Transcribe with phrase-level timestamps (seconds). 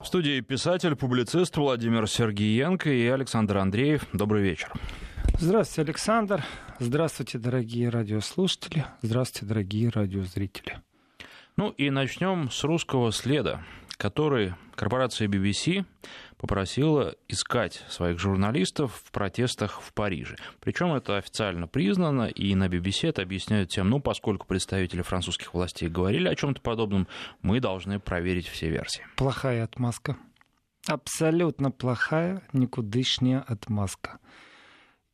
[0.00, 4.06] В студии писатель, публицист Владимир Сергеенко и Александр Андреев.
[4.12, 4.72] Добрый вечер.
[5.40, 6.44] Здравствуйте, Александр.
[6.78, 8.84] Здравствуйте, дорогие радиослушатели.
[9.02, 10.78] Здравствуйте, дорогие радиозрители.
[11.58, 13.64] Ну и начнем с русского следа,
[13.96, 15.84] который корпорация BBC
[16.36, 20.36] попросила искать своих журналистов в протестах в Париже.
[20.60, 25.88] Причем это официально признано, и на BBC это объясняют тем, ну, поскольку представители французских властей
[25.88, 27.08] говорили о чем-то подобном,
[27.42, 29.04] мы должны проверить все версии.
[29.16, 30.16] Плохая отмазка.
[30.86, 34.20] Абсолютно плохая, никудышняя отмазка.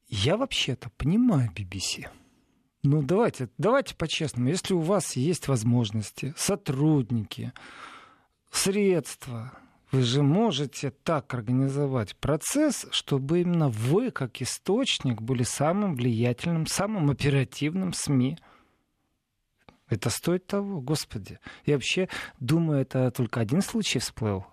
[0.08, 2.06] Я вообще-то понимаю BBC.
[2.86, 4.50] Ну, давайте, давайте по-честному.
[4.50, 7.54] Если у вас есть возможности, сотрудники,
[8.50, 9.54] средства,
[9.90, 17.10] вы же можете так организовать процесс, чтобы именно вы, как источник, были самым влиятельным, самым
[17.10, 18.36] оперативным СМИ.
[19.88, 21.38] Это стоит того, господи.
[21.64, 24.44] Я вообще думаю, это только один случай всплыл.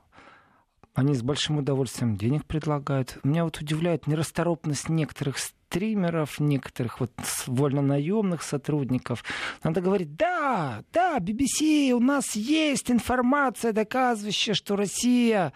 [0.93, 3.19] Они с большим удовольствием денег предлагают.
[3.25, 5.37] Меня вот удивляет нерасторопность некоторых
[5.71, 7.11] стримеров, некоторых вот
[7.47, 9.23] вольнонаемных сотрудников.
[9.63, 15.53] Надо говорить, да, да, BBC, у нас есть информация, доказывающая, что Россия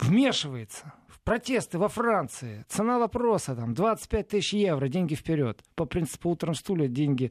[0.00, 2.64] вмешивается в протесты во Франции.
[2.68, 5.60] Цена вопроса там 25 тысяч евро, деньги вперед.
[5.76, 7.30] По принципу утром стуля, деньги,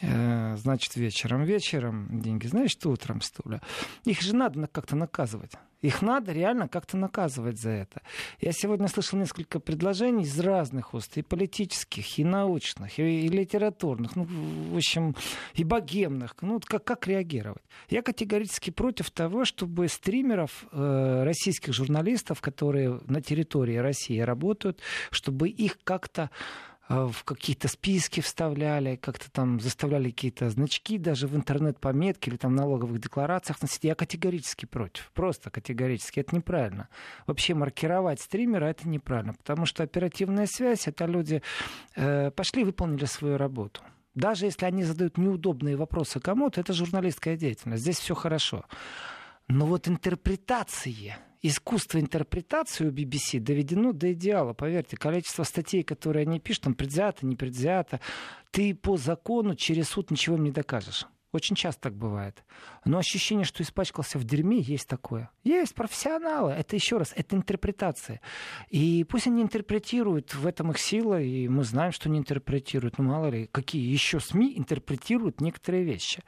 [0.00, 1.44] э, значит, вечером.
[1.44, 3.60] Вечером деньги, значит, утром стуля.
[4.04, 5.52] Их же надо как-то наказывать.
[5.82, 8.02] Их надо реально как-то наказывать за это.
[8.40, 14.14] Я сегодня слышал несколько предложений из разных уст, и политических, и научных, и, и литературных,
[14.16, 15.16] ну, в общем,
[15.54, 16.36] и богемных.
[16.40, 17.62] Ну, как, как реагировать?
[17.90, 25.48] Я категорически против того, чтобы стримеров, э, российских журналистов, которые на территории России работают, чтобы
[25.48, 26.30] их как-то
[26.92, 33.00] в какие-то списки вставляли, как-то там заставляли какие-то значки даже в интернет-пометке или там налоговых
[33.00, 33.84] декларациях носить.
[33.84, 35.10] Я категорически против.
[35.14, 36.20] Просто категорически.
[36.20, 36.88] Это неправильно.
[37.26, 41.42] Вообще маркировать стримера это неправильно, потому что оперативная связь это люди
[41.96, 43.80] э, пошли, выполнили свою работу.
[44.14, 47.82] Даже если они задают неудобные вопросы кому-то, это журналистская деятельность.
[47.82, 48.66] Здесь все хорошо.
[49.48, 54.52] Но вот интерпретации искусство интерпретации у BBC доведено до идеала.
[54.52, 58.00] Поверьте, количество статей, которые они пишут, там предвзято, не предвзято,
[58.50, 61.06] ты по закону через суд ничего не докажешь.
[61.32, 62.44] Очень часто так бывает.
[62.84, 65.30] Но ощущение, что испачкался в дерьме, есть такое.
[65.44, 66.52] Есть профессионалы.
[66.52, 68.20] Это еще раз, это интерпретация.
[68.68, 72.98] И пусть они интерпретируют, в этом их сила, и мы знаем, что они интерпретируют.
[72.98, 76.22] Ну, мало ли, какие еще СМИ интерпретируют некоторые вещи.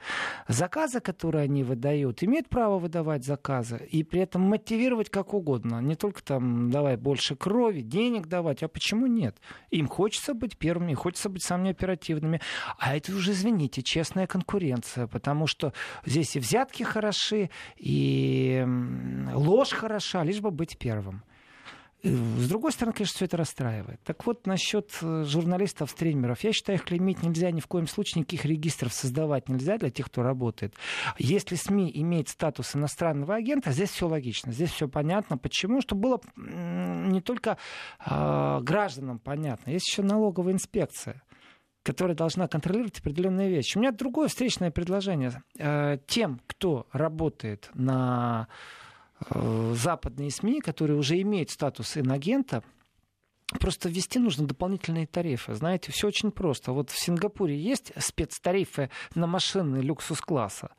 [0.47, 5.81] Заказы, которые они выдают, имеют право выдавать заказы и при этом мотивировать как угодно.
[5.81, 9.37] Не только там давай больше крови, денег давать, а почему нет?
[9.69, 12.41] Им хочется быть первыми, хочется быть самыми оперативными.
[12.79, 15.73] А это уже, извините, честная конкуренция потому что
[16.05, 18.65] здесь и взятки хороши, и
[19.33, 21.23] ложь хороша, лишь бы быть первым.
[22.05, 23.99] С другой стороны, конечно, все это расстраивает.
[24.03, 26.43] Так вот, насчет э, журналистов, стримеров.
[26.43, 30.05] Я считаю, их клеймить нельзя ни в коем случае, никаких регистров создавать нельзя для тех,
[30.05, 30.75] кто работает.
[31.17, 35.39] Если СМИ имеет статус иностранного агента, здесь все логично, здесь все понятно.
[35.39, 35.81] Почему?
[35.81, 37.57] Чтобы было не только
[38.05, 41.23] э, гражданам понятно, есть еще налоговая инспекция
[41.85, 43.77] которая должна контролировать определенные вещи.
[43.77, 45.43] У меня другое встречное предложение.
[45.59, 48.47] Э, тем, кто работает на
[49.29, 52.63] э, западные СМИ, которые уже имеют статус инагента,
[53.59, 55.53] Просто ввести нужно дополнительные тарифы.
[55.53, 56.71] Знаете, все очень просто.
[56.71, 60.71] Вот в Сингапуре есть спецтарифы на машины люксус-класса.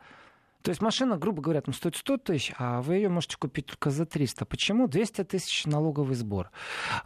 [0.67, 3.91] То есть машина, грубо говоря, там стоит 100 тысяч, а вы ее можете купить только
[3.91, 4.47] за 300.
[4.47, 4.89] Почему?
[4.89, 6.51] 200 тысяч налоговый сбор.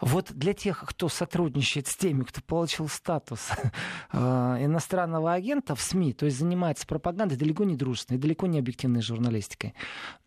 [0.00, 3.50] Вот для тех, кто сотрудничает с теми, кто получил статус
[4.12, 9.02] э, иностранного агента в СМИ, то есть занимается пропагандой далеко не дружественной, далеко не объективной
[9.02, 9.74] журналистикой,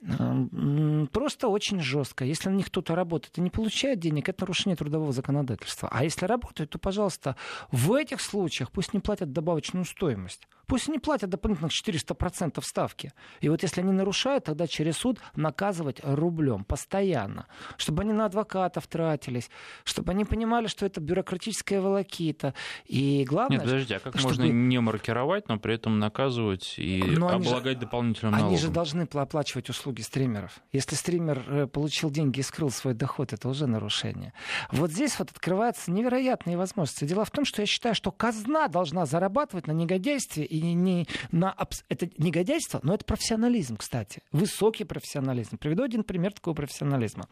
[0.03, 2.25] э, просто очень жестко.
[2.25, 5.89] Если на них кто-то работает и не получает денег, это нарушение трудового законодательства.
[5.91, 7.35] А если работают, то, пожалуйста,
[7.71, 10.47] в этих случаях пусть не платят добавочную стоимость.
[10.67, 13.11] Пусть они платят дополнительных 400% ставки.
[13.41, 17.47] И вот если они нарушают, тогда через суд наказывать рублем постоянно.
[17.77, 19.49] Чтобы они на адвокатов тратились,
[19.83, 22.53] чтобы они понимали, что это бюрократическая волокита.
[22.85, 23.57] И главное...
[23.57, 24.29] Нет, подожди, а как чтобы...
[24.29, 28.49] можно не маркировать, но при этом наказывать и но облагать же, дополнительным налогом?
[28.49, 30.59] Они же должны оплачивать услуги стримеров.
[30.71, 34.33] Если стример э, получил деньги и скрыл свой доход, это уже нарушение.
[34.71, 37.05] Вот здесь вот открываются невероятные возможности.
[37.05, 41.55] Дело в том, что я считаю, что казна должна зарабатывать на негодяйстве и не на...
[41.89, 44.23] Это негодяйство, но это профессионализм, кстати.
[44.31, 45.57] Высокий профессионализм.
[45.57, 47.27] Приведу один пример такого профессионализма.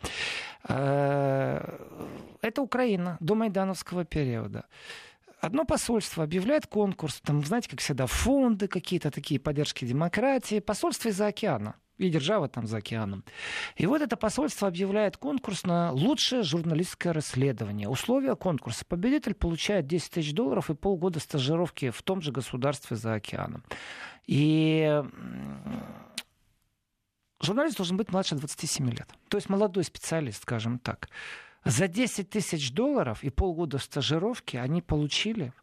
[0.69, 1.60] Э,
[2.42, 4.66] это Украина до майдановского периода
[5.39, 11.25] одно посольство объявляет конкурс, там, знаете, как всегда, фонды какие-то такие, поддержки демократии, посольство из-за
[11.25, 13.24] океана и держава там за океаном.
[13.75, 17.88] И вот это посольство объявляет конкурс на лучшее журналистское расследование.
[17.89, 18.86] Условия конкурса.
[18.86, 23.63] Победитель получает 10 тысяч долларов и полгода стажировки в том же государстве за океаном.
[24.27, 25.03] И
[27.41, 29.09] журналист должен быть младше 27 лет.
[29.27, 31.09] То есть молодой специалист, скажем так.
[31.63, 35.53] За 10 тысяч долларов и полгода стажировки они получили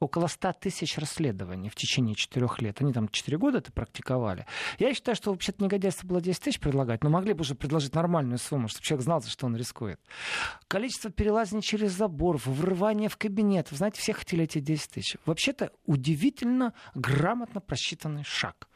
[0.00, 2.80] около 100 тысяч расследований в течение 4 лет.
[2.80, 4.46] Они там 4 года это практиковали.
[4.78, 8.38] Я считаю, что вообще-то негодяйство было 10 тысяч предлагать, но могли бы уже предложить нормальную
[8.38, 10.00] сумму, чтобы человек знал, за что он рискует.
[10.68, 13.70] Количество перелазаний через забор, врывания в кабинет.
[13.70, 15.16] Вы знаете, все хотели эти 10 тысяч.
[15.26, 18.68] Вообще-то удивительно грамотно просчитанный шаг.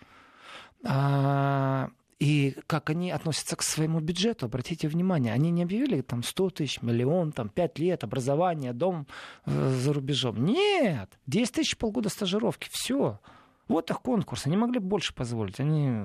[0.84, 1.90] А,
[2.22, 6.80] и как они относятся к своему бюджету, обратите внимание, они не объявили там 100 тысяч,
[6.80, 9.08] миллион, там 5 лет, образование, дом
[9.44, 10.44] э, за рубежом.
[10.44, 13.18] Нет, 10 тысяч полгода стажировки, все.
[13.66, 14.46] Вот их конкурс.
[14.46, 15.58] Они могли больше позволить.
[15.58, 16.04] Они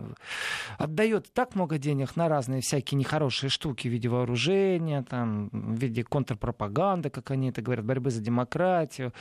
[0.80, 6.04] отдают так много денег на разные всякие нехорошие штуки в виде вооружения, там, в виде
[6.04, 9.14] контрпропаганды, как они это говорят, борьбы за демократию.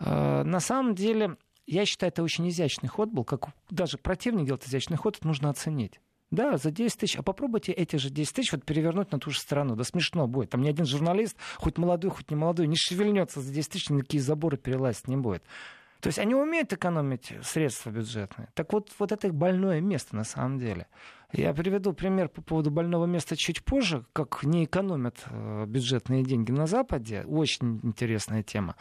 [0.00, 3.24] Э, на самом деле, я считаю, это очень изящный ход был.
[3.24, 5.98] Как даже противник делает изящный ход, это нужно оценить.
[6.32, 7.16] Да, за 10 тысяч.
[7.16, 9.76] А попробуйте эти же 10 тысяч вот перевернуть на ту же сторону.
[9.76, 10.50] Да смешно будет.
[10.50, 14.00] Там ни один журналист, хоть молодой, хоть не молодой, не шевельнется за 10 тысяч, ни
[14.00, 15.44] какие заборы перелазить не будет.
[16.00, 18.48] То есть они умеют экономить средства бюджетные.
[18.54, 20.88] Так вот, вот это их больное место на самом деле.
[21.32, 26.50] Я приведу пример по поводу больного места чуть позже, как не экономят э, бюджетные деньги
[26.50, 27.24] на Западе.
[27.26, 28.74] Очень интересная тема.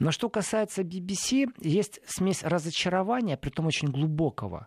[0.00, 4.66] Но что касается BBC, есть смесь разочарования, при том очень глубокого,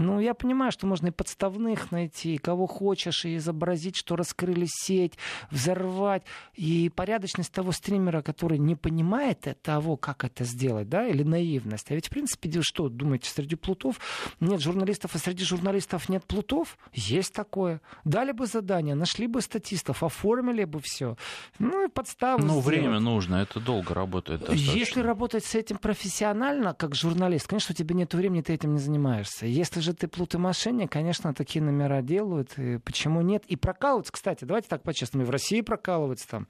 [0.00, 5.18] ну, я понимаю, что можно и подставных найти, кого хочешь, и изобразить, что раскрыли сеть,
[5.50, 6.22] взорвать.
[6.54, 11.90] И порядочность того стримера, который не понимает того, как это сделать, да, или наивность.
[11.90, 14.00] А ведь, в принципе, что, думаете, среди плутов
[14.40, 16.78] нет журналистов, а среди журналистов нет плутов?
[16.94, 17.82] Есть такое.
[18.04, 21.16] Дали бы задание, нашли бы статистов, оформили бы все.
[21.58, 24.72] Ну, и подставу Ну, время нужно, это долго работает достаточно.
[24.72, 28.80] Если работать с этим профессионально, как журналист, конечно, у тебя нет времени, ты этим не
[28.80, 29.44] занимаешься.
[29.44, 32.58] Если же ты плут и мошенник, конечно, такие номера делают.
[32.58, 33.44] И почему нет?
[33.46, 36.48] И прокалываются, кстати, давайте так по-честному, и в России прокалываются там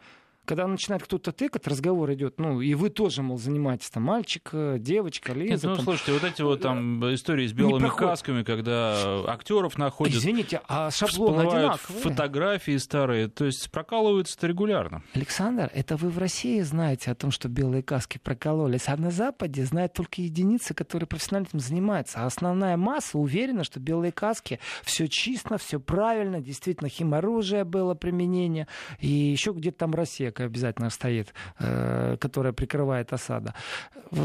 [0.50, 5.32] когда начинает кто-то тыкать, разговор идет, ну, и вы тоже, мол, занимаетесь, там, мальчик, девочка,
[5.32, 5.52] Лиза.
[5.52, 5.84] Нет, ну, там...
[5.84, 10.16] слушайте, вот эти вот там истории с белыми касками, когда актеров находят...
[10.16, 12.02] Извините, а шаблон одинаковый.
[12.02, 15.04] фотографии старые, то есть прокалываются-то регулярно.
[15.14, 19.64] Александр, это вы в России знаете о том, что белые каски прокололись, а на Западе
[19.64, 22.18] знают только единицы, которые профессионально этим занимаются.
[22.18, 28.66] А основная масса уверена, что белые каски все чисто, все правильно, действительно химоружие было применение,
[28.98, 33.54] и еще где-то там Россия обязательно стоит, э, которая прикрывает осада.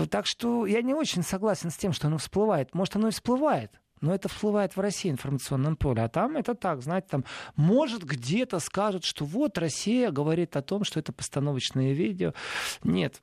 [0.10, 2.74] Так что я не очень согласен с тем, что оно всплывает.
[2.74, 3.72] Может, оно и всплывает,
[4.02, 6.04] но это всплывает в России информационном поле.
[6.04, 7.26] А там это так, знаете, там,
[7.56, 12.34] может, где-то скажут, что вот Россия говорит о том, что это постановочное видео.
[12.84, 13.22] Нет.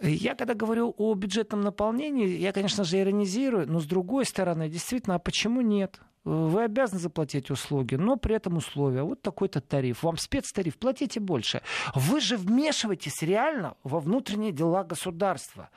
[0.00, 5.14] Я когда говорю о бюджетном наполнении, я, конечно же, иронизирую, но с другой стороны, действительно,
[5.14, 6.00] а почему нет?
[6.26, 9.04] Вы обязаны заплатить услуги, но при этом условия.
[9.04, 10.02] Вот такой-то тариф.
[10.02, 11.62] Вам спецтариф, платите больше.
[11.94, 15.70] Вы же вмешиваетесь реально во внутренние дела государства.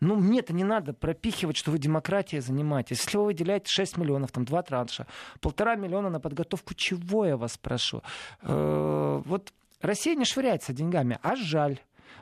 [0.00, 3.02] Ну, мне-то не надо пропихивать, что вы демократией занимаетесь.
[3.04, 5.06] Если вы выделяете 6 миллионов, там два транша,
[5.42, 8.02] полтора миллиона на подготовку чего, я вас прошу?
[8.40, 9.52] Э, вот
[9.82, 11.78] Россия не швыряется деньгами, а жаль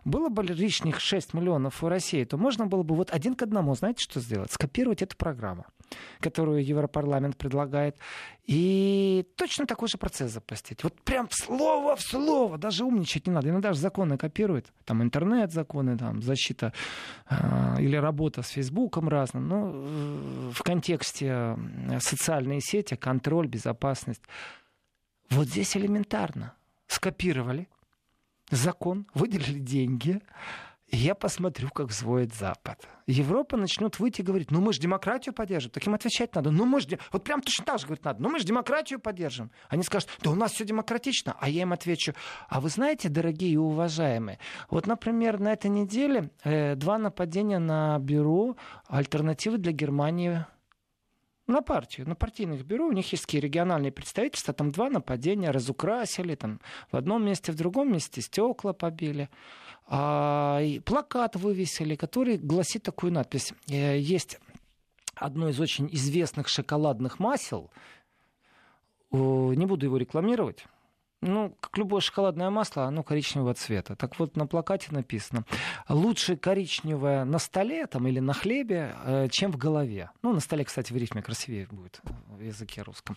[0.08, 3.74] было бы лишних 6 миллионов в России, то можно было бы вот один к одному,
[3.74, 4.50] знаете, что сделать?
[4.52, 5.66] Скопировать эту программу,
[6.20, 7.96] которую Европарламент предлагает,
[8.44, 10.82] и точно такой же процесс запустить.
[10.82, 13.50] Вот прям слово в слово, даже умничать не надо.
[13.50, 16.72] Иногда же законы копируют, там интернет законы, там защита
[17.28, 17.36] э,
[17.80, 24.22] или работа с Фейсбуком разным, но э, в контексте э, социальные сети, контроль, безопасность.
[25.30, 26.54] Вот здесь элементарно.
[26.86, 27.68] Скопировали,
[28.50, 30.20] закон, выделили деньги,
[30.90, 32.88] я посмотрю, как взвоет Запад.
[33.06, 35.70] Европа начнет выйти и говорить, ну мы же демократию поддержим.
[35.70, 36.98] Так им отвечать надо, ну мы же...
[37.12, 39.50] Вот прям точно так же говорить надо, ну мы же демократию поддержим.
[39.68, 41.36] Они скажут, да у нас все демократично.
[41.38, 42.14] А я им отвечу,
[42.48, 44.38] а вы знаете, дорогие и уважаемые,
[44.70, 48.56] вот, например, на этой неделе э, два нападения на бюро
[48.88, 50.46] альтернативы для Германии
[51.48, 52.86] на партию, на партийных бюро.
[52.86, 56.60] У них есть такие региональные представительства, там два нападения, разукрасили, там
[56.92, 59.28] в одном месте, в другом месте стекла побили.
[59.86, 63.52] А, и плакат вывесили, который гласит такую надпись.
[63.70, 64.38] Э, есть
[65.14, 67.70] одно из очень известных шоколадных масел,
[69.10, 70.66] не буду его рекламировать,
[71.20, 73.96] Ну, как любое шоколадное масло, оно коричневого цвета.
[73.96, 75.44] Так вот, на плакате написано,
[75.88, 80.10] лучше коричневое на столе там, или на хлебе, э, чем в голове.
[80.22, 83.16] Ну, на столе, кстати, в рифме красивее будет в языке русском.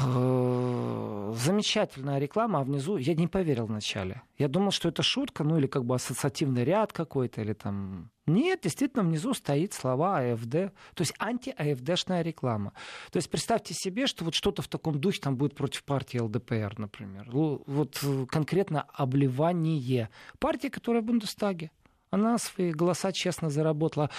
[0.00, 4.22] Э, замечательная реклама, а внизу я не поверил вначале.
[4.36, 8.10] Я думал, что это шутка, ну или как бы ассоциативный ряд какой-то, или там...
[8.26, 12.72] Нет, действительно, внизу стоит слова АФД, то есть анти-АФДшная реклама.
[13.10, 16.74] То есть представьте себе, что вот что-то в таком духе там будет против партии ЛДПР,
[16.78, 17.26] например.
[17.30, 21.70] Вот э, конкретно обливание партии, которая в Бундестаге.
[22.10, 24.10] Она свои голоса честно заработала.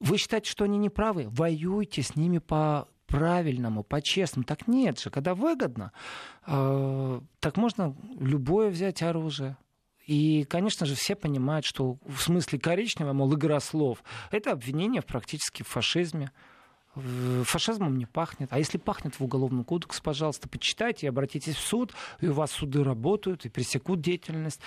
[0.00, 1.26] Вы считаете, что они не правы?
[1.28, 4.44] Воюйте с ними по правильному, по-честному.
[4.44, 5.92] Так нет же, когда выгодно,
[6.46, 9.56] э, так можно любое взять оружие.
[10.06, 15.62] И, конечно же, все понимают, что в смысле коричневого, мол, игра слов, это обвинение практически
[15.62, 16.30] в фашизме.
[16.94, 18.48] Фашизмом не пахнет.
[18.52, 22.50] А если пахнет в уголовном кодексе, пожалуйста, почитайте и обратитесь в суд, и у вас
[22.52, 24.60] суды работают, и пресекут деятельность.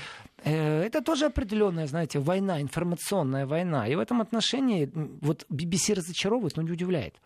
[0.44, 3.88] Э, это тоже определенная, знаете, война, информационная война.
[3.88, 7.20] И в этом отношении вот BBC разочаровывает, но не удивляет.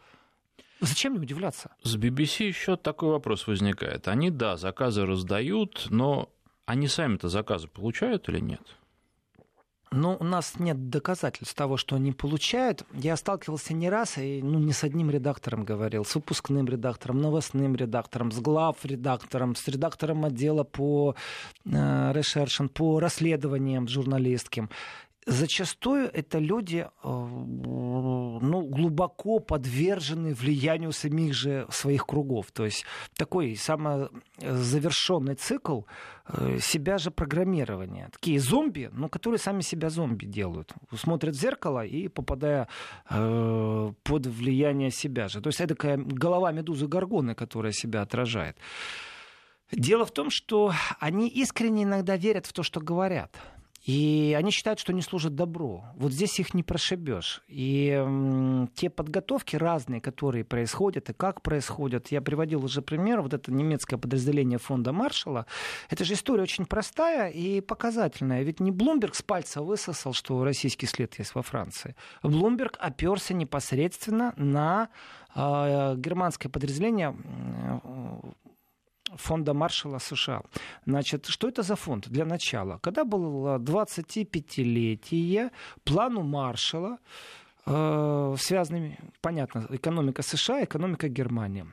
[0.86, 1.72] Зачем мне удивляться?
[1.84, 4.08] С BBC еще такой вопрос возникает.
[4.08, 6.30] Они, да, заказы раздают, но
[6.66, 8.62] они сами-то заказы получают или нет?
[9.92, 12.84] Но у нас нет доказательств того, что они получают.
[12.92, 17.76] Я сталкивался не раз, и ну, не с одним редактором говорил, с выпускным редактором, новостным
[17.76, 21.16] редактором, с глав редактором, с редактором отдела по
[21.66, 24.70] э, решершен, по расследованиям журналистским
[25.26, 32.52] зачастую это люди э, ну, глубоко подвержены влиянию самих же своих кругов.
[32.52, 32.86] То есть
[33.18, 35.82] такой самозавершенный цикл
[36.28, 38.10] э, себя же программирования.
[38.12, 40.74] Такие зомби, но которые сами себя зомби делают.
[40.96, 42.68] Смотрят в зеркало и попадая
[43.10, 45.42] э, под влияние себя же.
[45.42, 48.58] То есть это такая голова медузы Горгоны, которая себя отражает.
[49.72, 53.36] Дело в том, что они искренне иногда верят в то, что говорят.
[53.86, 55.84] И они считают, что они служат добру.
[55.96, 57.44] Вот здесь их не прошибешь.
[57.48, 63.52] И те подготовки разные, которые происходят и как происходят, я приводил уже пример, вот это
[63.52, 65.46] немецкое подразделение фонда Маршала,
[65.92, 68.42] это же история очень простая и показательная.
[68.42, 71.96] Ведь не Блумберг с пальца высосал, что российский след есть во Франции.
[72.24, 74.90] Блумберг оперся непосредственно на
[75.36, 77.16] э, германское подразделение
[79.16, 80.42] фонда Маршала США.
[80.86, 82.08] Значит, что это за фонд?
[82.10, 85.52] Для начала, когда было 25-летие
[85.84, 86.98] плану Маршала,
[87.66, 91.66] э, связанными, понятно, экономика США, экономика Германии.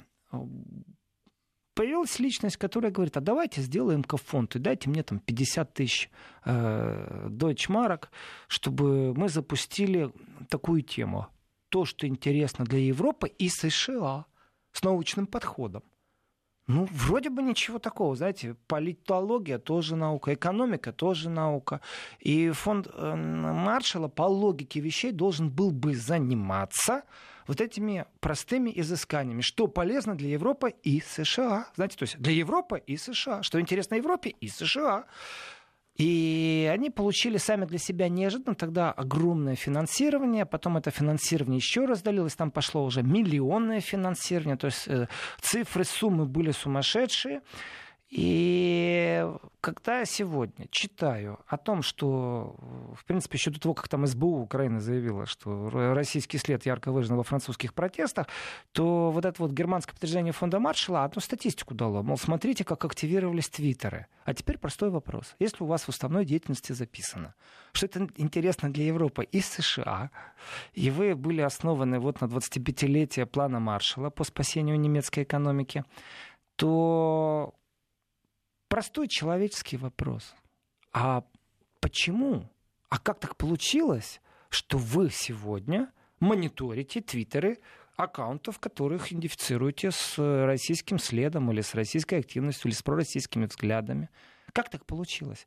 [1.74, 6.10] Появилась личность, которая говорит, а давайте сделаем-ка фонд и дайте мне там 50 тысяч
[6.44, 8.10] э, дойчмарок,
[8.46, 10.12] чтобы мы запустили
[10.50, 11.28] такую тему.
[11.70, 14.26] То, что интересно для Европы и США
[14.72, 15.82] с научным подходом.
[16.68, 21.80] Ну, вроде бы ничего такого, знаете, политология тоже наука, экономика тоже наука.
[22.20, 27.02] И фонд э, Маршала по логике вещей должен был бы заниматься
[27.48, 31.66] вот этими простыми изысканиями, что полезно для Европы и США.
[31.74, 33.42] Знаете, то есть для Европы и США.
[33.42, 35.06] Что интересно Европе и США.
[35.96, 42.34] И они получили сами для себя неожиданно тогда огромное финансирование, потом это финансирование еще раздалилось,
[42.34, 45.08] там пошло уже миллионное финансирование, то есть э,
[45.40, 47.42] цифры, суммы были сумасшедшие.
[48.12, 49.26] И
[49.62, 52.56] когда я сегодня читаю о том, что,
[52.94, 57.16] в принципе, еще до того, как там СБУ Украины заявила, что российский след ярко выражен
[57.16, 58.26] во французских протестах,
[58.72, 62.02] то вот это вот германское подтверждение фонда Маршала одну статистику дало.
[62.02, 64.08] Мол, смотрите, как активировались твиттеры.
[64.26, 65.34] А теперь простой вопрос.
[65.38, 67.34] Если у вас в уставной деятельности записано,
[67.72, 70.10] что это интересно для Европы и США,
[70.74, 75.82] и вы были основаны вот на 25-летие плана Маршала по спасению немецкой экономики,
[76.56, 77.54] то
[78.72, 80.34] простой человеческий вопрос.
[80.94, 81.24] А
[81.80, 82.48] почему?
[82.88, 87.58] А как так получилось, что вы сегодня мониторите твиттеры
[87.96, 94.08] аккаунтов, которых идентифицируете с российским следом или с российской активностью или с пророссийскими взглядами?
[94.54, 95.46] Как так получилось?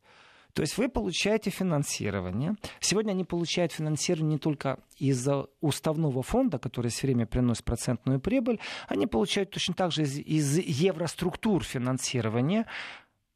[0.56, 2.56] То есть вы получаете финансирование.
[2.80, 8.62] Сегодня они получают финансирование не только из-за уставного фонда, который все время приносит процентную прибыль,
[8.88, 12.68] они получают точно так же из, из евроструктур финансирования,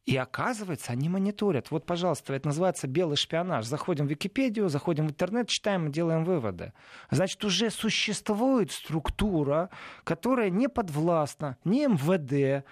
[0.09, 1.69] и оказывается, они мониторят.
[1.69, 3.67] Вот, пожалуйста, это называется белый шпионаж.
[3.67, 6.73] Заходим в Википедию, заходим в интернет, читаем и делаем выводы.
[7.11, 9.69] Значит, уже существует структура,
[10.03, 12.65] которая не подвластна ни МВД,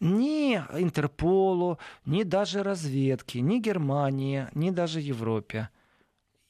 [0.00, 5.70] ни Интерполу, ни даже разведке, ни Германии, ни даже Европе.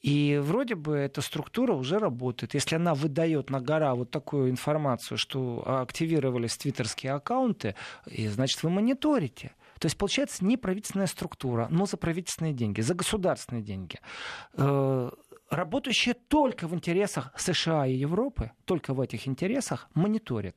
[0.01, 2.53] И вроде бы эта структура уже работает.
[2.53, 7.75] Если она выдает на гора вот такую информацию, что активировались твиттерские аккаунты,
[8.07, 9.53] и, значит, вы мониторите.
[9.83, 13.99] То есть, получается, не правительственная структура, но за правительственные деньги, за государственные деньги
[14.53, 15.11] э,
[15.49, 20.55] работающие только в интересах США и Европы, только в этих интересах, мониторит.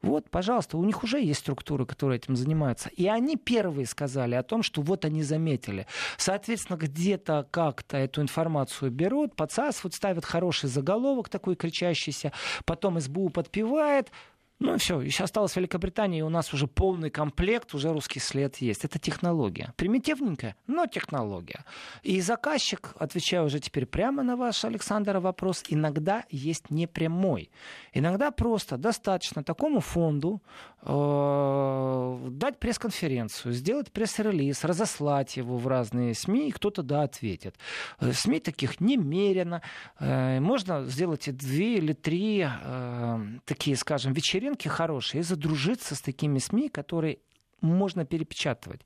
[0.00, 2.88] Вот, пожалуйста, у них уже есть структуры, которые этим занимаются.
[2.88, 5.86] И они первые сказали о том, что вот они заметили.
[6.16, 12.32] Соответственно, где-то как-то эту информацию берут, подсасывают, ставят хороший заголовок такой кричащийся,
[12.64, 14.10] потом СБУ подпевает,
[14.60, 18.84] ну все, еще осталась Великобритания, и у нас уже полный комплект, уже русский след есть.
[18.84, 19.72] Это технология.
[19.76, 21.64] Примитивненькая, но технология.
[22.02, 27.50] И заказчик, отвечаю уже теперь прямо на ваш, Александр, вопрос, иногда есть непрямой.
[27.94, 30.42] Иногда просто достаточно такому фонду
[30.82, 37.56] э, дать пресс-конференцию, сделать пресс-релиз, разослать его в разные СМИ, и кто-то да ответит.
[37.98, 39.62] Э, СМИ таких немерено.
[39.98, 45.94] Э, можно сделать и две или три э, такие, скажем, вечеринки, вечеринки хорошие и задружиться
[45.94, 47.18] с такими СМИ, которые
[47.60, 48.80] можно перепечатывать.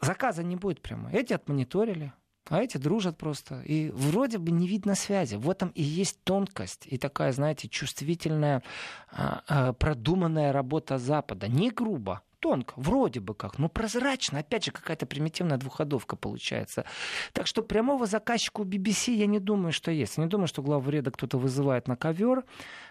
[0.00, 1.10] Заказа не будет прямо.
[1.12, 2.12] Эти отмониторили,
[2.48, 3.62] а эти дружат просто.
[3.62, 5.36] И вроде бы не видно связи.
[5.36, 8.62] В этом и есть тонкость и такая, знаете, чувствительная,
[9.10, 11.48] а, а, продуманная работа Запада.
[11.48, 14.40] Не грубо, тонко, вроде бы как, но прозрачно.
[14.40, 16.84] Опять же, какая-то примитивная двуходовка получается.
[17.32, 20.18] Так что прямого заказчика у BBC я не думаю, что есть.
[20.18, 22.44] Я не думаю, что главреда кто-то вызывает на ковер.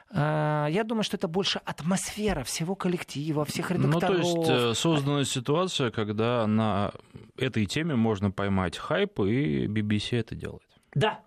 [0.09, 4.17] А, я думаю, что это больше атмосфера всего коллектива, всех редакторов.
[4.23, 6.91] Ну, то есть э, создана ситуация, когда на
[7.37, 10.67] этой теме можно поймать хайп, и BBC это делает.
[10.95, 11.19] Да,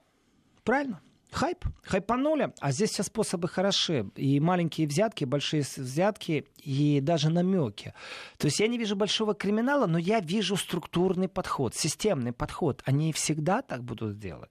[0.65, 1.01] правильно
[1.37, 4.11] хайп, хайпанули, а здесь все способы хороши.
[4.17, 7.93] И маленькие взятки, большие взятки, и даже намеки.
[8.39, 12.83] То есть я не вижу большого криминала, но я вижу структурный подход, системный подход.
[12.87, 14.51] Они всегда так будут делать.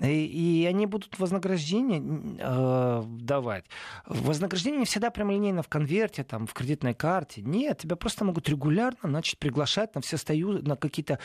[0.00, 2.00] И, они будут вознаграждение
[2.38, 3.64] э, давать.
[4.06, 7.42] Вознаграждение не всегда прямолинейно в конверте, там, в кредитной карте.
[7.42, 11.18] Нет, тебя просто могут регулярно значит, приглашать на все стою, на какие-то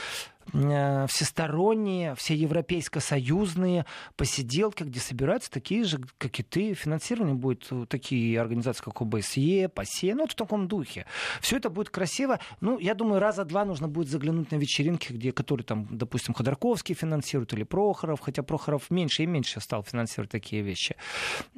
[0.52, 6.74] Э, всесторонние, все европейско-союзные посиделки, где собираются такие же, как и ты.
[6.74, 11.06] Финансирование будет э, такие организации, как ОБСЕ, ПАСЕ, ну вот в таком духе.
[11.42, 12.40] Все это будет красиво.
[12.62, 16.94] Ну, я думаю, раза два нужно будет заглянуть на вечеринки, где, которые там, допустим, Ходорковский
[16.94, 20.96] финансирует или Прохоров, хотя Прохоров меньше и меньше стал финансировать такие вещи.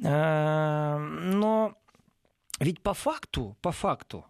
[0.02, 1.74] Э, но
[2.58, 4.24] ведь по факту, по факту,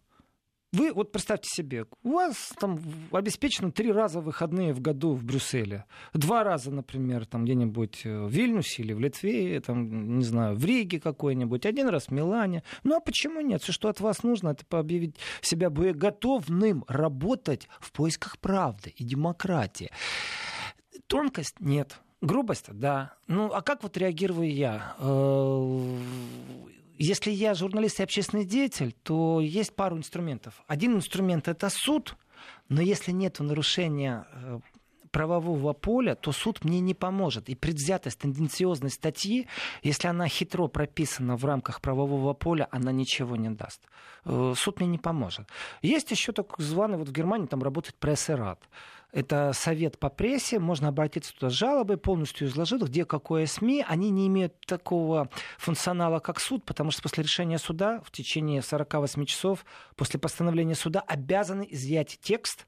[0.72, 2.78] вы вот представьте себе, у вас там
[3.12, 5.84] обеспечено три раза выходные в году в Брюсселе.
[6.12, 11.00] Два раза, например, там где-нибудь в Вильнюсе или в Литве, там, не знаю, в Риге
[11.00, 12.62] какой-нибудь, один раз в Милане.
[12.82, 13.62] Ну а почему нет?
[13.62, 19.90] Все, что от вас нужно, это объявить себя готовным работать в поисках правды и демократии.
[21.06, 22.00] Тонкость нет.
[22.22, 23.14] Грубость, да.
[23.26, 24.94] Ну, а как вот реагирую я?
[24.98, 25.98] Э,
[26.98, 30.62] если я журналист и общественный деятель, то есть пару инструментов.
[30.66, 32.16] Один инструмент это суд,
[32.68, 34.60] но если нет нарушения э,
[35.16, 37.48] правового поля, то суд мне не поможет.
[37.48, 39.46] И предвзятость, тенденциозность статьи,
[39.82, 43.80] если она хитро прописана в рамках правового поля, она ничего не даст.
[44.26, 45.48] Э, суд мне не поможет.
[45.80, 48.60] Есть еще так званый, вот в Германии там работает пресс-рад.
[49.10, 53.86] Это совет по прессе, можно обратиться туда с жалобой, полностью изложить, где какое СМИ.
[53.88, 59.24] Они не имеют такого функционала, как суд, потому что после решения суда в течение 48
[59.24, 62.66] часов после постановления суда обязаны изъять текст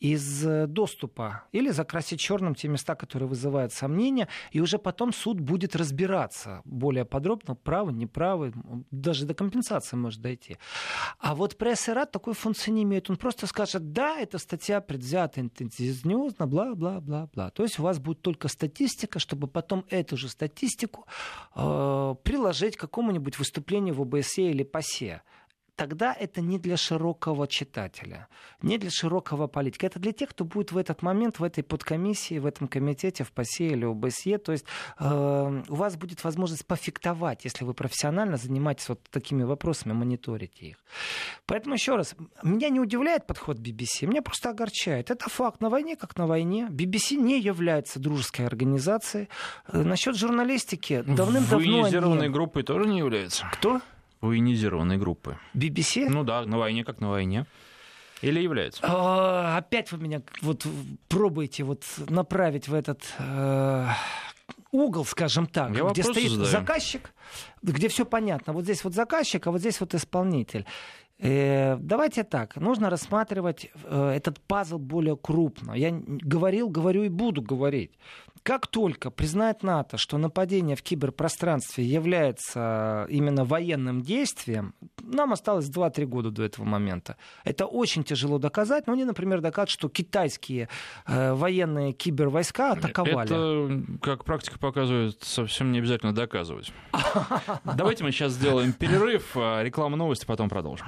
[0.00, 5.38] из э, доступа или закрасить черным те места, которые вызывают сомнения, и уже потом суд
[5.38, 8.52] будет разбираться более подробно, правы, неправы,
[8.90, 10.56] даже до компенсации может дойти.
[11.18, 13.10] А вот пресс и рад такой функции не имеет.
[13.10, 17.50] Он просто скажет, да, эта статья предвзята, интенсивно, бла-бла-бла-бла.
[17.50, 21.06] То есть у вас будет только статистика, чтобы потом эту же статистику
[21.54, 25.22] э, приложить к какому-нибудь выступлению в ОБСЕ или ПАСЕ
[25.80, 28.28] тогда это не для широкого читателя,
[28.60, 29.86] не для широкого политика.
[29.86, 33.32] Это для тех, кто будет в этот момент в этой подкомиссии, в этом комитете, в
[33.32, 34.36] ПАСЕ или ОБСЕ.
[34.36, 34.66] То есть
[34.98, 40.76] э, у вас будет возможность пофиктовать, если вы профессионально занимаетесь вот такими вопросами, мониторите их.
[41.46, 45.10] Поэтому еще раз, меня не удивляет подход BBC, меня просто огорчает.
[45.10, 45.62] Это факт.
[45.62, 46.68] На войне как на войне.
[46.70, 49.30] BBC не является дружеской организацией.
[49.72, 51.56] Э, насчет журналистики давным-давно...
[51.56, 52.34] Военизированной они...
[52.34, 53.46] группой тоже не является.
[53.54, 53.80] Кто?
[54.20, 55.38] Военизированной группы.
[55.54, 56.08] BBC?
[56.08, 57.46] Ну да, на войне как на войне.
[58.22, 58.82] Или является?
[58.84, 60.66] А, опять вы меня вот
[61.08, 63.86] пробуете вот направить в этот э,
[64.72, 66.50] угол, скажем так, Я где стоит задаю.
[66.50, 67.14] заказчик,
[67.62, 68.52] где все понятно.
[68.52, 70.66] Вот здесь вот заказчик, а вот здесь вот исполнитель.
[71.18, 75.72] Э, давайте так, нужно рассматривать э, этот пазл более крупно.
[75.72, 77.92] Я говорил, говорю и буду говорить.
[78.42, 86.06] Как только признает НАТО, что нападение в киберпространстве является именно военным действием, нам осталось 2-3
[86.06, 87.16] года до этого момента.
[87.44, 90.68] Это очень тяжело доказать, но они, например, докажут, что китайские
[91.06, 93.24] э, военные кибервойска атаковали.
[93.24, 96.72] Это, как практика показывает, совсем не обязательно доказывать.
[97.64, 100.86] Давайте мы сейчас сделаем перерыв, а реклама новости, потом продолжим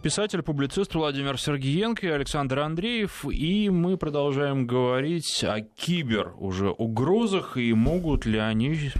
[0.00, 7.56] писатель, публицист Владимир Сергеенко и Александр Андреев, и мы продолжаем говорить о кибер уже угрозах
[7.56, 8.90] и могут ли они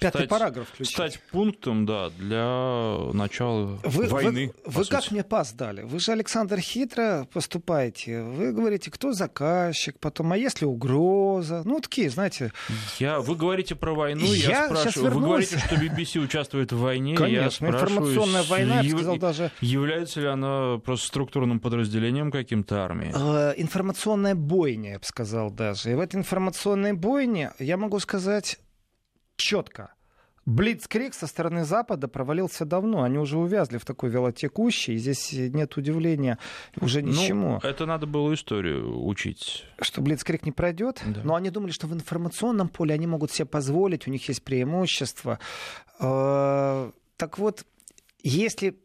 [0.00, 0.94] Пятый стать, параграф включить.
[0.94, 4.50] Стать пунктом, да, для начала вы, войны.
[4.64, 5.82] Вы, вы как мне пас дали?
[5.82, 8.22] Вы же, Александр, хитро поступаете.
[8.22, 11.60] Вы говорите, кто заказчик, потом, а если угроза?
[11.66, 12.50] Ну, такие, знаете...
[12.98, 15.12] Я, вы говорите про войну, я, я спрашиваю...
[15.12, 19.50] Вы говорите, что BBC участвует в войне, Конечно, я информационная война, я сказал даже...
[19.60, 23.12] Является ли она просто структурным подразделением каким-то армии?
[23.14, 25.92] Э, информационная бойня, я бы сказал даже.
[25.92, 28.58] И в этой информационной бойне я могу сказать
[29.40, 29.94] четко.
[30.46, 33.02] Блицкрик со стороны Запада провалился давно.
[33.02, 34.96] Они уже увязли в такой велотекущей.
[34.96, 36.38] Здесь нет удивления
[36.80, 37.60] уже ну, ничему.
[37.62, 39.64] Ну, это надо было историю учить.
[39.80, 41.02] Что Блицкрик не пройдет.
[41.06, 41.20] Да.
[41.24, 45.38] Но они думали, что в информационном поле они могут себе позволить, у них есть преимущество.
[46.00, 47.64] Э, так вот,
[48.22, 48.80] если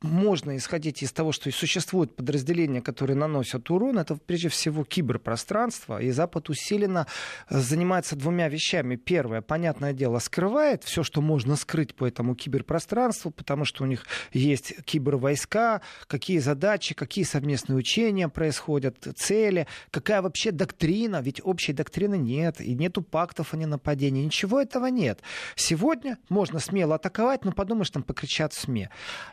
[0.00, 6.10] можно исходить из того, что существуют подразделения, которые наносят урон, это прежде всего киберпространство, и
[6.10, 7.06] Запад усиленно
[7.48, 8.96] э, занимается двумя вещами.
[8.96, 14.06] Первое, понятное дело, скрывает все, что можно скрыть по этому киберпространству, потому что у них
[14.32, 22.16] есть кибервойска, какие задачи, какие совместные учения происходят, цели, какая вообще доктрина, ведь общей доктрины
[22.16, 25.22] нет, и нету пактов о ненападении, ничего этого нет.
[25.56, 28.88] Сегодня можно смело атаковать, но подумаешь, там покричат в СМИ.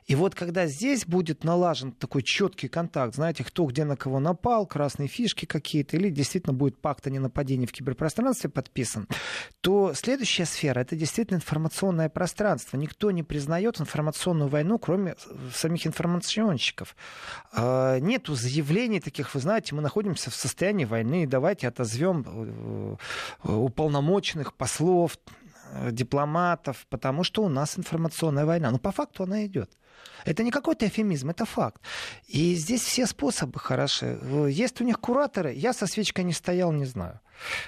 [0.08, 4.22] И вот когда когда здесь будет налажен такой четкий контакт, знаете, кто где на кого
[4.22, 9.10] напал, красные фишки какие-то, или действительно будет пакт о ненападении в киберпространстве подписан,
[9.60, 12.78] то следующая сфера— это действительно информационное пространство.
[12.78, 15.16] Никто не признает информационную войну, кроме
[15.54, 16.96] самих информационщиков.
[17.52, 22.96] А, нету заявлений таких, вы знаете, мы находимся в состоянии войны, давайте отозвем э,
[23.44, 25.18] э, уполномоченных послов,
[25.74, 28.72] э, дипломатов, потому что у нас информационная война.
[28.72, 29.70] Но по факту она идет.
[30.26, 31.82] Это не какой-то эфемизм, это факт.
[32.28, 34.20] И здесь все способы хороши.
[34.50, 37.20] Есть у них кураторы, я со свечкой не стоял, не знаю.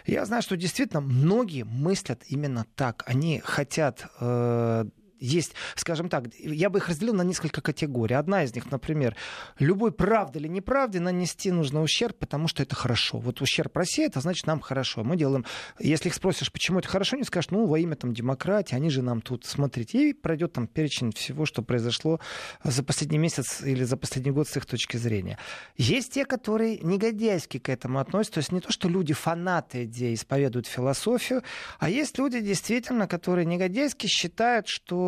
[0.05, 3.03] Я знаю, что действительно многие мыслят именно так.
[3.05, 4.85] Они хотят э,
[5.19, 8.15] есть, скажем так, я бы их разделил на несколько категорий.
[8.15, 9.15] Одна из них, например,
[9.59, 13.19] любой правде или неправде нанести нужно ущерб, потому что это хорошо.
[13.19, 15.03] Вот ущерб России, это значит нам хорошо.
[15.03, 15.45] Мы делаем,
[15.79, 19.01] если их спросишь, почему это хорошо, они скажут, ну, во имя там демократии, они же
[19.01, 22.19] нам тут, смотрите, и пройдет там перечень всего, что произошло
[22.63, 25.37] за последний месяц или за последний год с их точки зрения.
[25.77, 30.13] Есть те, которые негодяйски к этому относятся, то есть не то, что люди фанаты идеи
[30.13, 31.43] исповедуют философию,
[31.79, 35.06] а есть люди действительно, которые негодяйски считают, что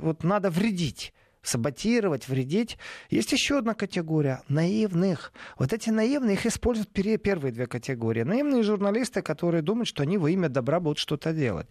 [0.00, 1.12] вот надо вредить
[1.48, 2.78] саботировать, вредить.
[3.10, 5.32] Есть еще одна категория— наивных.
[5.58, 8.22] Вот эти наивные, их используют первые две категории.
[8.22, 11.66] Наивные журналисты, которые думают, что они во имя добра будут что-то делать.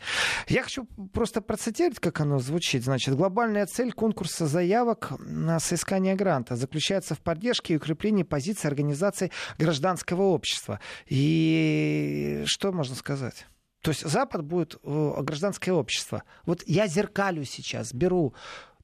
[0.48, 2.84] Я хочу просто процитировать, как оно звучит.
[2.84, 9.32] Значит, глобальная цель конкурса заявок на соискание гранта заключается в поддержке и укреплении позиции организаций
[9.58, 10.80] гражданского общества.
[11.08, 13.46] И что можно сказать?
[13.82, 16.24] То есть Запад будет э, гражданское общество.
[16.46, 18.34] Вот я зеркалю сейчас, беру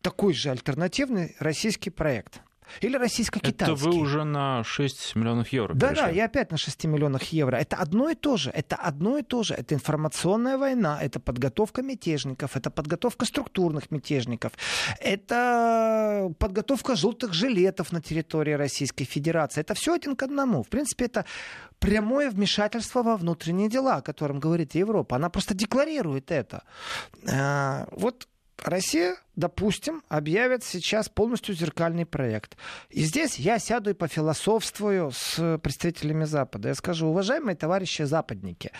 [0.01, 2.41] такой же альтернативный российский проект.
[2.81, 3.73] Или российско-китайский.
[3.73, 7.57] Это вы уже на 6 миллионов евро Да, да, я опять на 6 миллионах евро.
[7.57, 8.49] Это одно и то же.
[8.49, 9.53] Это одно и то же.
[9.53, 14.53] Это информационная война, это подготовка мятежников, это подготовка структурных мятежников,
[14.99, 19.61] это подготовка желтых жилетов на территории Российской Федерации.
[19.61, 20.63] Это все один к одному.
[20.63, 21.25] В принципе, это
[21.79, 25.15] прямое вмешательство во внутренние дела, о котором говорит Европа.
[25.15, 26.63] Она просто декларирует это.
[27.29, 28.27] А, вот
[28.61, 32.55] Россия, допустим, объявит сейчас полностью зеркальный проект.
[32.89, 36.69] И здесь я сяду и пофилософствую с представителями Запада.
[36.69, 38.71] Я скажу, уважаемые товарищи западники,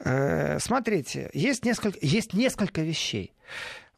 [0.00, 3.32] э, смотрите, есть несколько, есть несколько вещей.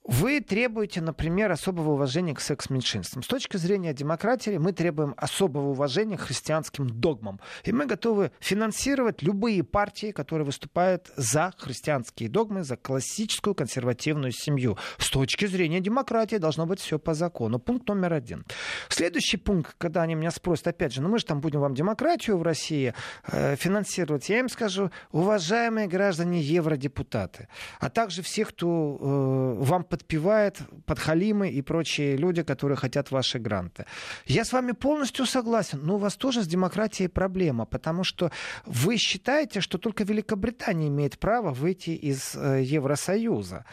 [0.04, 3.22] Вы требуете, например, особого уважения к секс-меньшинствам.
[3.22, 7.38] С точки зрения демократии мы требуем особого уважения к христианским догмам.
[7.64, 14.78] И мы готовы финансировать любые партии, которые выступают за христианские догмы, за классическую консервативную семью.
[14.96, 17.58] С точки зрения демократии должно быть все по закону.
[17.58, 18.46] Пункт номер один.
[18.88, 22.38] Следующий пункт, когда они меня спросят, опять же, ну мы же там будем вам демократию
[22.38, 22.94] в России
[23.26, 27.48] э, финансировать, я им скажу, уважаемые граждане евродепутаты,
[27.80, 33.84] а также все, кто э, вам подпевает подхалимы и прочие люди, которые хотят ваши гранты.
[34.24, 38.30] Я с вами полностью согласен, но у вас тоже с демократией проблема, потому что
[38.64, 43.64] вы считаете, что только Великобритания имеет право выйти из э, Евросоюза.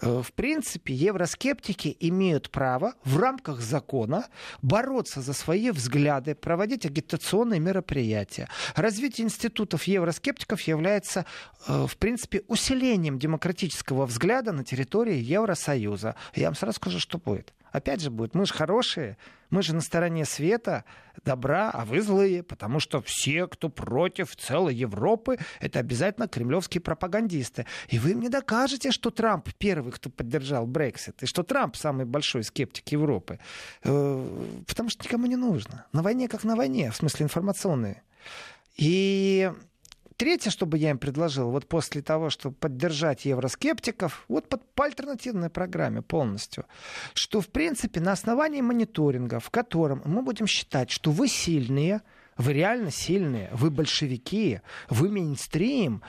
[0.00, 4.24] Э, в принципе, евроскептики имеют право в рамках закона
[4.62, 8.48] бороться за свои взгляды, проводить агитационные мероприятия.
[8.74, 11.26] Развитие институтов евроскептиков является,
[11.68, 15.65] э, в принципе, усилением демократического взгляда на территории Евросоюза.
[15.74, 17.52] Я вам сразу скажу, что будет.
[17.72, 19.18] Опять же будет, мы же хорошие,
[19.50, 20.84] мы же на стороне света,
[21.24, 27.66] добра, а вы злые, потому что все, кто против целой Европы, это обязательно кремлевские пропагандисты.
[27.88, 32.44] И вы мне докажете, что Трамп первый, кто поддержал Брексит, и что Трамп самый большой
[32.44, 33.38] скептик Европы.
[33.84, 35.84] Э, потому что никому не нужно.
[35.92, 38.02] На войне как на войне, в смысле информационной.
[38.76, 39.52] И
[40.16, 44.84] Третье, что бы я им предложил, вот после того, чтобы поддержать евроскептиков, вот под, по
[44.86, 46.64] альтернативной программе полностью,
[47.12, 52.00] что, в принципе, на основании мониторинга, в котором мы будем считать, что вы сильные,
[52.38, 56.02] вы реально сильные, вы большевики, вы мейнстрим,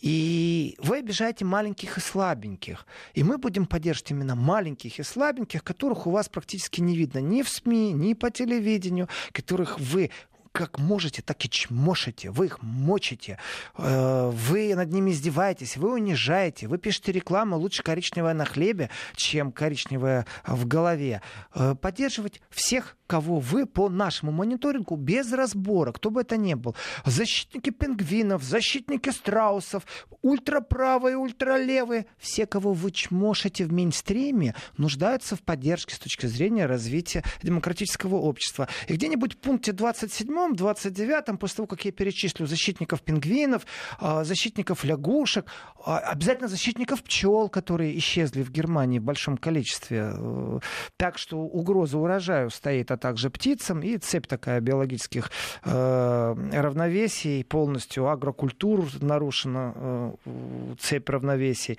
[0.00, 2.86] и вы обижаете маленьких и слабеньких.
[3.14, 7.42] И мы будем поддерживать именно маленьких и слабеньких, которых у вас практически не видно ни
[7.42, 10.10] в СМИ, ни по телевидению, которых вы
[10.52, 13.38] как можете, так и чмошите, вы их мочите,
[13.76, 19.50] э, вы над ними издеваетесь, вы унижаете, вы пишете рекламу лучше коричневая на хлебе, чем
[19.50, 21.22] коричневая в голове.
[21.54, 26.74] Э, поддерживать всех кого вы по нашему мониторингу без разбора, кто бы это ни был,
[27.04, 29.82] защитники пингвинов, защитники страусов,
[30.22, 37.22] ультраправые, ультралевые, все, кого вы чмошите в мейнстриме, нуждаются в поддержке с точки зрения развития
[37.42, 38.66] демократического общества.
[38.88, 43.66] И где-нибудь в пункте 27, 29, после того, как я перечислю защитников пингвинов,
[43.98, 45.46] а, защитников лягушек,
[45.84, 50.12] а, обязательно защитников пчел, которые исчезли в Германии в большом количестве.
[50.14, 50.58] Э,
[50.96, 55.30] так что угроза урожаю стоит от также птицам, и цепь такая биологических
[55.64, 61.78] э, равновесий, полностью агрокультур нарушена, э, цепь равновесий.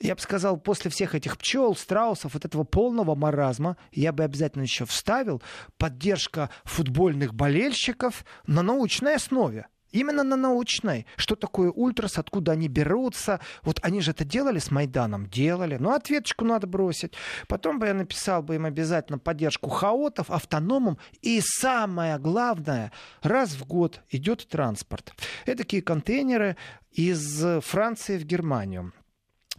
[0.00, 4.62] Я бы сказал, после всех этих пчел, страусов, вот этого полного маразма, я бы обязательно
[4.62, 5.42] еще вставил
[5.76, 9.66] поддержка футбольных болельщиков на научной основе.
[9.90, 11.06] Именно на научной.
[11.16, 13.40] Что такое ультрас, откуда они берутся.
[13.62, 15.26] Вот они же это делали с Майданом?
[15.26, 15.78] Делали.
[15.80, 17.14] Ну, ответочку надо бросить.
[17.48, 20.98] Потом бы я написал бы им обязательно поддержку хаотов, автономам.
[21.22, 25.14] И самое главное, раз в год идет транспорт.
[25.46, 26.56] Это такие контейнеры
[26.92, 28.92] из Франции в Германию.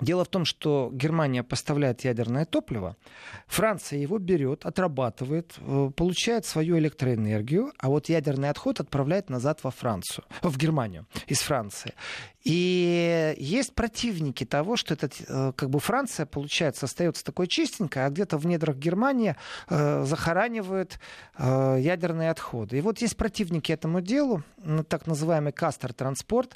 [0.01, 2.95] Дело в том, что Германия поставляет ядерное топливо,
[3.47, 9.71] Франция его берет, отрабатывает, э, получает свою электроэнергию, а вот ядерный отход отправляет назад во
[9.71, 11.93] Францию, в Германию из Франции.
[12.43, 18.09] И есть противники того, что это э, как бы Франция, получается, остается такой чистенькой, а
[18.09, 19.35] где-то в недрах Германии
[19.69, 20.99] э, захоранивают
[21.38, 22.77] э, ядерные отходы.
[22.77, 24.43] И вот есть противники этому делу,
[24.88, 26.55] так называемый Кастер-транспорт,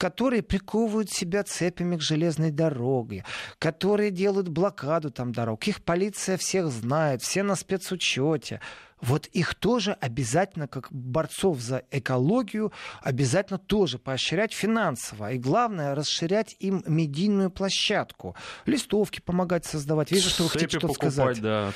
[0.00, 3.26] которые приковывают себя цепями к железной дороге,
[3.58, 5.68] которые делают блокаду там дорог.
[5.68, 8.60] Их полиция всех знает, все на спецучете
[9.00, 15.32] вот их тоже обязательно, как борцов за экологию, обязательно тоже поощрять финансово.
[15.32, 18.36] И главное, расширять им медийную площадку.
[18.66, 20.10] Листовки помогать создавать.
[20.10, 21.40] Вижу, что вы хотите что-то сказать.
[21.40, 21.72] Да.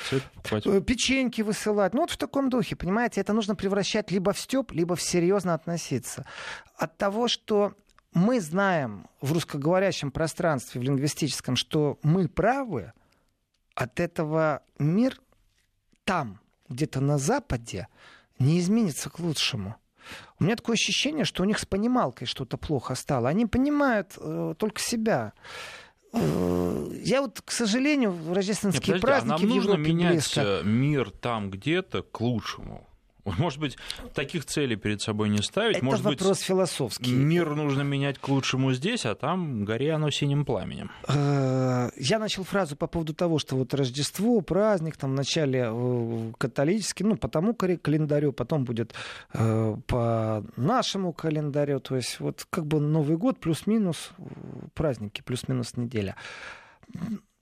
[0.51, 1.93] Э, печеньки высылать.
[1.93, 5.55] Ну вот в таком духе, понимаете, это нужно превращать либо в степ, либо в серьезно
[5.55, 6.25] относиться.
[6.77, 7.73] От того, что
[8.15, 12.93] мы знаем в русскоговорящем пространстве, в лингвистическом, что мы правы,
[13.75, 15.21] от этого мир
[16.03, 17.87] там– где-то на Западе
[18.39, 19.75] не изменится к лучшему.
[20.39, 23.29] У меня такое ощущение, что у них с понималкой что-то плохо стало.
[23.29, 25.33] Они понимают э, только себя.
[26.13, 29.93] Э, я вот, к сожалению, в рождественские Нет, подожди, праздники а нам нужно в Европе
[29.93, 30.61] менять близко.
[30.63, 32.87] Мир там где-то к лучшему.
[33.39, 33.77] Может быть,
[34.13, 35.77] таких целей перед собой не ставить.
[35.77, 37.11] Это Может вопрос быть, философский.
[37.11, 40.91] Мир нужно менять к лучшему здесь, а там горе оно синим пламенем.
[41.07, 47.03] Э, я начал фразу по поводу того, что вот Рождество, праздник, там вначале э, католический,
[47.03, 48.93] ну, по тому календарю, потом будет
[49.33, 51.79] э, по нашему календарю.
[51.79, 54.11] То есть вот как бы Новый год плюс-минус
[54.75, 56.15] праздники, плюс-минус неделя.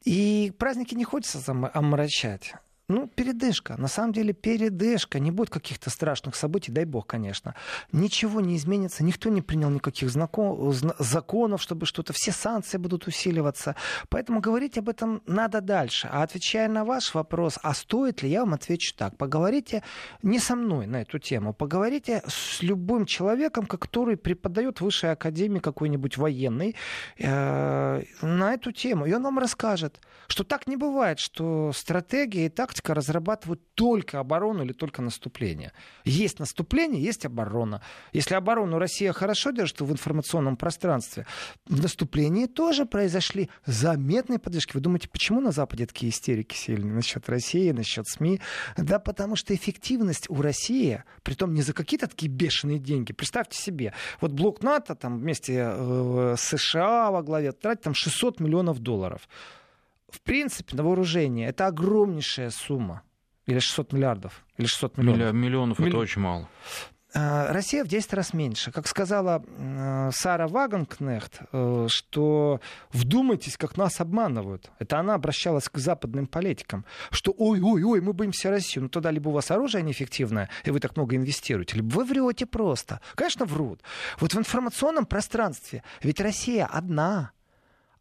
[0.05, 1.39] И праздники не хочется
[1.73, 2.53] омрачать.
[2.89, 3.75] Ну, передышка.
[3.77, 5.19] На самом деле передышка.
[5.19, 7.55] Не будет каких-то страшных событий, дай бог, конечно.
[7.93, 9.05] Ничего не изменится.
[9.05, 10.73] Никто не принял никаких знаком...
[10.99, 12.11] законов, чтобы что-то...
[12.11, 13.75] Все санкции будут усиливаться.
[14.09, 16.09] Поэтому говорить об этом надо дальше.
[16.11, 19.17] А отвечая на ваш вопрос, а стоит ли, я вам отвечу так.
[19.17, 19.81] Поговорите
[20.21, 21.53] не со мной на эту тему.
[21.53, 26.75] Поговорите с любым человеком, который преподает в высшей академии какой-нибудь военный
[27.17, 29.05] э, на эту тему.
[29.05, 34.19] И он вам расскажет, что так не бывает, что стратегия и так тактика разрабатывают только
[34.19, 35.71] оборону или только наступление.
[36.05, 37.81] Есть наступление, есть оборона.
[38.13, 41.27] Если оборону Россия хорошо держит в информационном пространстве,
[41.67, 44.71] в наступлении тоже произошли заметные подвижки.
[44.73, 48.41] Вы думаете, почему на Западе такие истерики сильные насчет России, насчет СМИ?
[48.75, 53.13] Да потому что эффективность у России, притом не за какие-то такие бешеные деньги.
[53.13, 58.39] Представьте себе, вот блок НАТО там вместе э, с США во главе тратит там 600
[58.39, 59.27] миллионов долларов
[60.13, 63.01] в принципе, на вооружение это огромнейшая сумма.
[63.45, 65.33] Или 600 миллиардов, или 600 миллионов.
[65.33, 65.89] Миллионов Милли...
[65.89, 66.47] это очень мало.
[67.15, 68.71] А, Россия в 10 раз меньше.
[68.71, 72.59] Как сказала э, Сара Вагенкнехт, э, что
[72.91, 74.71] вдумайтесь, как нас обманывают.
[74.79, 78.83] Это она обращалась к западным политикам, что ой-ой-ой, мы боимся Россию.
[78.83, 82.45] Ну тогда либо у вас оружие неэффективное, и вы так много инвестируете, либо вы врете
[82.47, 82.99] просто.
[83.13, 83.81] Конечно, врут.
[84.19, 87.31] Вот в информационном пространстве ведь Россия одна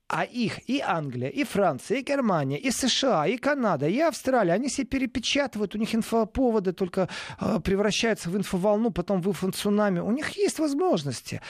[0.08, 4.68] а их и Англия, и Франция, и Германия, и США, и Канада, и Австралия, они
[4.68, 7.08] все перепечатывают, у них инфоповоды только
[7.40, 10.00] э, превращаются в инфоволну, потом в инфоцунами.
[10.00, 11.40] У них есть возможности.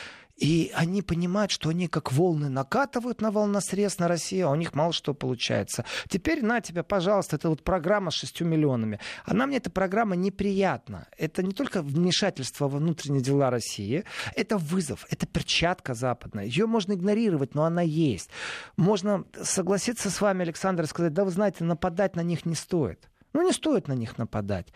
[0.43, 4.75] И они понимают, что они как волны накатывают на волносрез на Россию, а у них
[4.75, 5.85] мало что получается.
[6.09, 8.99] Теперь на тебя, пожалуйста, это вот программа с шестью миллионами.
[9.25, 11.07] Она мне, эта программа неприятна.
[11.17, 14.03] Это не только вмешательство во внутренние дела России,
[14.35, 16.47] это вызов, это перчатка западная.
[16.47, 18.29] Ее можно игнорировать, но она есть.
[18.77, 23.09] Можно согласиться с вами, Александр, и сказать, да вы знаете, нападать на них не стоит.
[23.33, 24.73] Ну, не стоит на них нападать.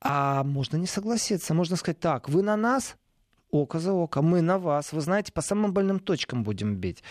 [0.00, 1.54] А можно не согласиться.
[1.54, 2.94] Можно сказать, так, вы на нас,
[3.50, 4.22] око за око.
[4.22, 7.02] Мы на вас, вы знаете, по самым больным точкам будем бить.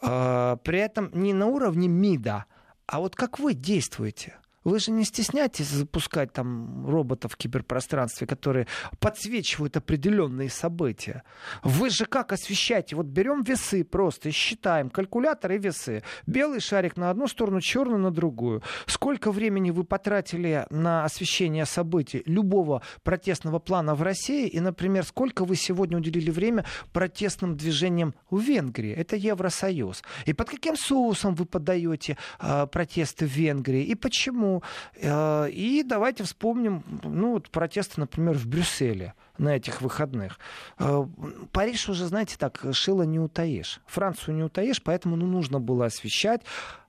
[0.00, 2.44] А, при этом не на уровне МИДа,
[2.86, 4.34] а вот как вы действуете.
[4.64, 8.66] Вы же не стесняйтесь запускать там роботов в киберпространстве, которые
[9.00, 11.24] подсвечивают определенные события.
[11.64, 12.94] Вы же как освещаете?
[12.96, 14.88] Вот берем весы просто и считаем.
[14.88, 16.02] Калькулятор и весы.
[16.26, 18.62] Белый шарик на одну сторону, черный на другую.
[18.86, 24.46] Сколько времени вы потратили на освещение событий любого протестного плана в России?
[24.46, 28.92] И, например, сколько вы сегодня уделили время протестным движениям в Венгрии?
[28.92, 30.02] Это Евросоюз.
[30.26, 33.82] И под каким соусом вы подаете э, протесты в Венгрии?
[33.82, 34.51] И почему?
[34.96, 40.38] Э, и давайте вспомним ну, вот протесты, например, в Брюсселе на этих выходных.
[40.78, 41.06] Э,
[41.52, 43.80] Париж уже, знаете, так, шило не утаишь.
[43.86, 46.42] Францию не утаишь, поэтому ну, нужно было освещать.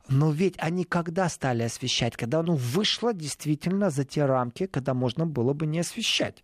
[0.09, 2.17] Но ведь они когда стали освещать?
[2.17, 6.43] Когда оно вышло действительно за те рамки, когда можно было бы не освещать.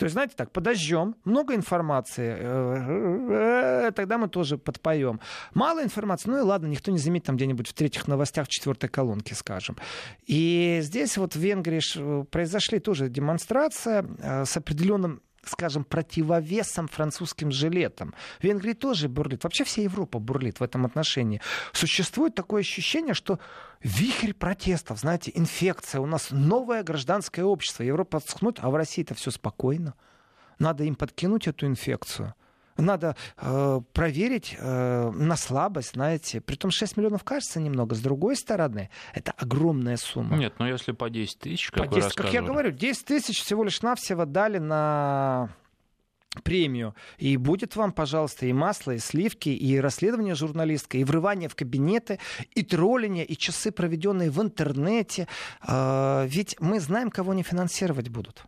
[0.00, 5.20] То есть, знаете, так, подождем, много информации, э, э, тогда мы тоже подпоем.
[5.52, 9.34] Мало информации, ну и ладно, никто не заметит там где-нибудь в третьих новостях четвертой колонке,
[9.34, 9.76] скажем.
[10.26, 18.14] И здесь вот в Венгрии произошли тоже демонстрация э, с определенным скажем, противовесом французским жилетам.
[18.40, 19.44] В Венгрии тоже бурлит.
[19.44, 21.40] Вообще вся Европа бурлит в этом отношении.
[21.72, 23.38] Существует такое ощущение, что
[23.82, 26.00] вихрь протестов, знаете, инфекция.
[26.00, 27.82] У нас новое гражданское общество.
[27.82, 29.94] Европа смотрит, а в России это все спокойно.
[30.58, 32.34] Надо им подкинуть эту инфекцию
[32.80, 36.40] надо э, проверить э, на слабость, знаете.
[36.40, 37.94] Притом 6 миллионов кажется немного.
[37.94, 40.36] С другой стороны, это огромная сумма.
[40.36, 43.64] Нет, но если по 10 тысяч, как по 10, Как я говорю, 10 тысяч всего
[43.64, 45.50] лишь навсего дали на
[46.44, 46.94] премию.
[47.18, 52.18] И будет вам, пожалуйста, и масло, и сливки, и расследование журналистское, и врывание в кабинеты,
[52.54, 55.26] и тролление, и часы, проведенные в интернете.
[55.60, 58.44] А, ведь мы знаем, кого не финансировать будут.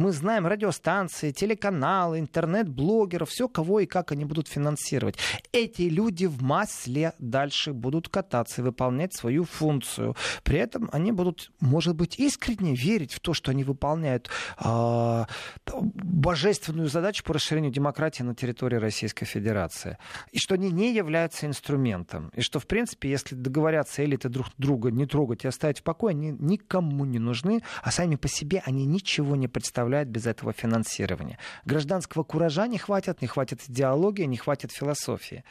[0.00, 5.16] Мы знаем радиостанции, телеканалы, интернет-блогеров, все, кого и как они будут финансировать.
[5.52, 10.16] Эти люди в масле дальше будут кататься и выполнять свою функцию.
[10.42, 14.30] При этом они будут, может быть, искренне верить в то, что они выполняют
[14.64, 15.24] э,
[15.66, 19.98] божественную задачу по расширению демократии на территории Российской Федерации.
[20.32, 22.30] И что они не являются инструментом.
[22.34, 26.12] И что, в принципе, если договорятся элиты друг друга не трогать и оставить в покое,
[26.12, 30.52] они никому не нужны, а сами по себе они ничего не представляют представляет без этого
[30.52, 31.38] финансирования.
[31.64, 35.42] Гражданского куража не хватит, не хватит идеологии, не хватит философии.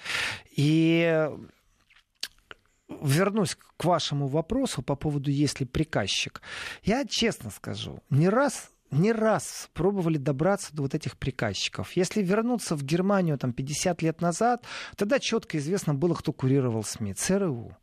[0.58, 1.30] И
[2.90, 6.42] вернусь к вашему вопросу по поводу, есть ли приказчик.
[6.84, 11.92] Я честно скажу, не раз не раз пробовали добраться до вот этих приказчиков.
[11.96, 14.64] Если вернуться в Германию там, 50 лет назад,
[14.96, 17.14] тогда четко известно было, кто курировал СМИ.
[17.14, 17.78] ЦРУ.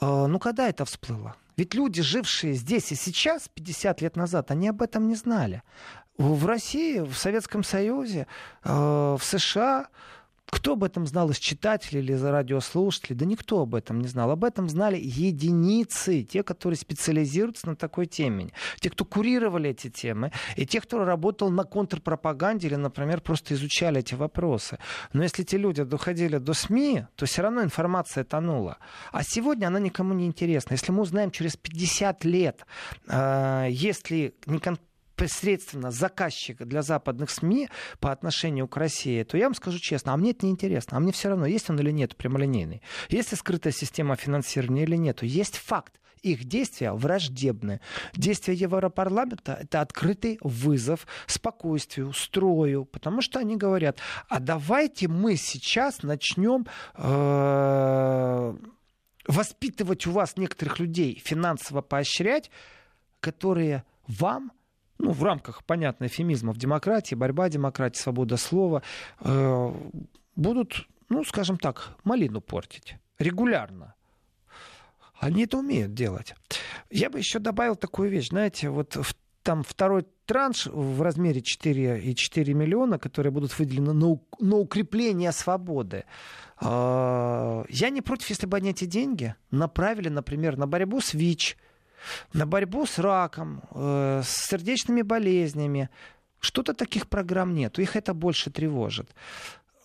[0.00, 1.36] Э, ну, когда это всплыло?
[1.56, 5.62] Ведь люди, жившие здесь и сейчас, 50 лет назад, они об этом не знали.
[6.18, 8.26] В России, в Советском Союзе,
[8.64, 9.88] э, в США
[10.54, 13.16] кто об этом знал из читателей или из радиослушателей?
[13.16, 14.30] Да никто об этом не знал.
[14.30, 18.50] Об этом знали единицы, те, которые специализируются на такой теме.
[18.80, 24.00] Те, кто курировали эти темы, и те, кто работал на контрпропаганде или, например, просто изучали
[24.00, 24.78] эти вопросы.
[25.12, 28.78] Но если эти люди доходили до СМИ, то все равно информация тонула.
[29.12, 30.74] А сегодня она никому не интересна.
[30.74, 32.64] Если мы узнаем через 50 лет,
[33.08, 34.78] э, если не кон
[35.16, 37.68] посредственно заказчик для западных СМИ
[38.00, 41.00] по отношению к России, то я вам скажу честно, а мне это не интересно, а
[41.00, 45.22] мне все равно, есть он или нет прямолинейный, есть ли скрытая система финансирования или нет,
[45.22, 47.80] есть факт, их действия враждебны.
[48.14, 53.98] Действия Европарламента— это открытый вызов спокойствию, строю, потому что они говорят,
[54.28, 58.56] а давайте мы сейчас начнем э,
[59.26, 62.50] воспитывать у вас некоторых людей, финансово поощрять,
[63.20, 64.52] которые вам
[64.98, 68.82] ну, в рамках, понятно, эфемизмов демократии, борьба демократии, свобода слова,
[69.20, 69.72] э,
[70.36, 73.94] будут, ну, скажем так, малину портить регулярно.
[75.18, 76.34] Они это умеют делать.
[76.90, 78.28] Я бы еще добавил такую вещь.
[78.28, 84.56] Знаете, вот в, там второй транш в размере 4,4 миллиона, которые будут выделены на, на
[84.56, 86.04] укрепление свободы.
[86.60, 91.56] Э, я не против, если бы они эти деньги направили, например, на борьбу с ВИЧ,
[92.32, 95.88] на борьбу с раком, э, с сердечными болезнями.
[96.40, 99.10] Что-то таких программ нет, их это больше тревожит.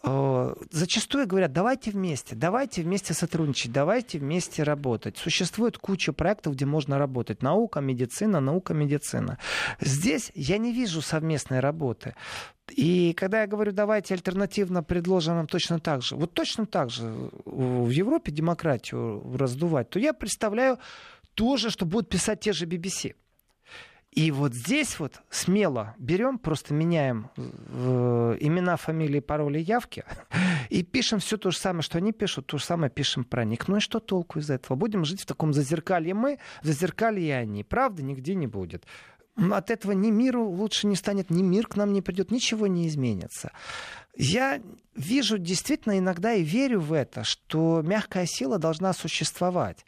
[0.01, 5.17] Э, зачастую говорят, давайте вместе, давайте вместе сотрудничать, давайте вместе работать.
[5.17, 7.43] Существует куча проектов, где можно работать.
[7.43, 9.37] Наука, медицина, наука, медицина.
[9.81, 12.15] Здесь я не вижу совместной работы.
[12.69, 17.11] И когда я говорю, давайте альтернативно предложим нам точно так же, вот точно так же
[17.45, 20.77] в Европе демократию раздувать, то я представляю
[21.39, 23.15] то же, что будут писать те же BBC.
[24.11, 30.03] И вот здесь вот смело берем, просто меняем э, имена, фамилии, пароли, явки
[30.69, 33.69] и пишем все то же самое, что они пишут, то же самое пишем про них.
[33.69, 34.75] Ну и что толку из этого?
[34.75, 37.63] Будем жить в таком зазеркалье мы, зазеркалье они.
[37.63, 38.85] Правда нигде не будет.
[39.37, 42.85] От этого ни миру лучше не станет, ни мир к нам не придет, ничего не
[42.85, 43.51] изменится.
[44.21, 44.61] Я
[44.95, 49.85] вижу действительно иногда и верю в это, что мягкая сила должна существовать.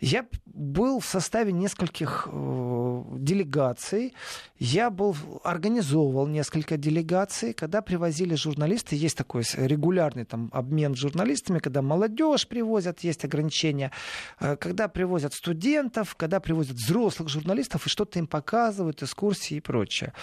[0.00, 4.14] Я был в составе нескольких э, делегаций,
[4.58, 5.14] я был,
[5.44, 12.48] организовывал несколько делегаций, когда привозили журналисты, есть такой регулярный там, обмен с журналистами, когда молодежь
[12.48, 13.92] привозят, есть ограничения,
[14.40, 20.14] э, когда привозят студентов, когда привозят взрослых журналистов и что-то им показывают, экскурсии и прочее.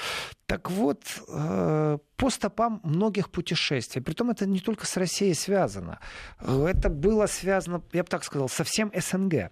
[0.51, 5.99] Так вот, э, по стопам многих путешествий, притом это не только с Россией связано.
[6.41, 9.49] Это было связано, я бы так сказал, со всем СНГ.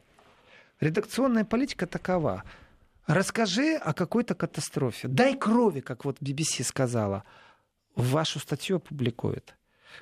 [0.82, 2.44] Редакционная политика такова.
[3.08, 5.08] Расскажи о какой-то катастрофе.
[5.08, 7.24] Дай крови, как вот BBC сказала.
[7.96, 9.56] Вашу статью опубликуют.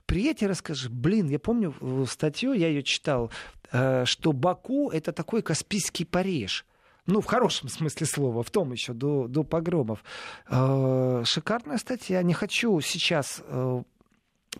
[0.07, 0.89] Приедь и расскажи.
[0.89, 1.75] Блин, я помню
[2.07, 3.29] статью, я ее читал,
[3.71, 6.65] э, что Баку— это такой Каспийский Париж.
[7.07, 10.03] Ну, в хорошем смысле слова, в том еще, до, до погромов.
[10.49, 12.21] Э, шикарная статья.
[12.21, 13.83] Не хочу сейчас э,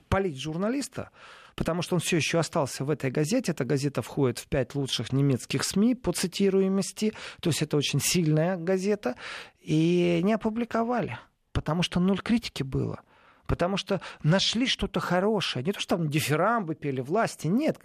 [0.07, 1.09] полить журналиста,
[1.55, 3.51] потому что он все еще остался в этой газете.
[3.51, 7.13] Эта газета входит в пять лучших немецких СМИ по цитируемости.
[7.41, 9.15] То есть это очень сильная газета.
[9.59, 11.19] И не опубликовали,
[11.51, 13.01] потому что ноль критики было
[13.47, 15.65] потому что нашли что-то хорошее.
[15.65, 17.79] Не то, что там дифирамбы пели, власти, нет.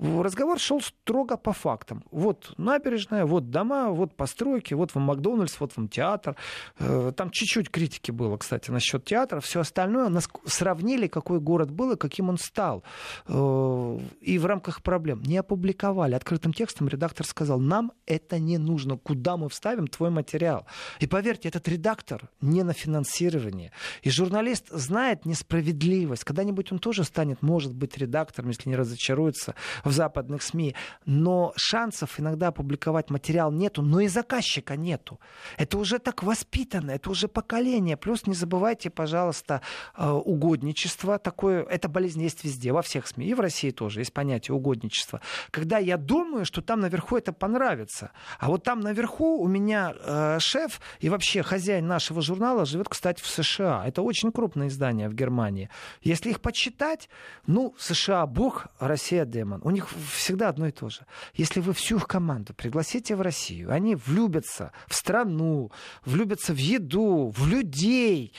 [0.00, 2.04] Разговор шел строго по фактам.
[2.10, 6.36] Вот набережная, вот дома, вот постройки, вот вам Макдональдс, вот вам театр.
[6.78, 9.40] Э, там чуть-чуть критики было, кстати, насчет театра.
[9.40, 10.12] Все остальное
[10.46, 12.82] сравнили, какой город был и каким он стал.
[13.28, 16.14] Э, и в рамках проблем не опубликовали.
[16.14, 18.96] Открытым текстом редактор сказал, нам это не нужно.
[18.96, 20.66] Куда мы вставим твой материал?
[21.00, 23.72] И поверьте, этот редактор не на финансирование.
[24.02, 26.22] И журналист знает, знает несправедливость.
[26.22, 30.76] Когда-нибудь он тоже станет, может быть, редактором, если не разочаруется в западных СМИ.
[31.06, 35.18] Но шансов иногда опубликовать материал нету, но и заказчика нету.
[35.58, 37.96] Это уже так воспитано, это уже поколение.
[37.96, 39.60] Плюс не забывайте, пожалуйста,
[39.96, 41.18] э, угодничество.
[41.18, 43.26] Такое, эта болезнь есть везде, во всех СМИ.
[43.26, 45.20] И в России тоже есть понятие угодничества.
[45.50, 48.12] Когда я думаю, что там наверху это понравится.
[48.38, 53.20] А вот там наверху у меня э, шеф и вообще хозяин нашего журнала живет, кстати,
[53.20, 53.84] в США.
[53.84, 55.68] Это очень крупное издание издания в Германии.
[56.02, 57.08] Если их почитать,
[57.46, 59.60] ну, США бог, Россия демон.
[59.64, 61.06] У них всегда одно и то же.
[61.34, 65.70] Если вы всю их команду пригласите в Россию, они влюбятся в страну,
[66.04, 68.34] влюбятся в еду, в людей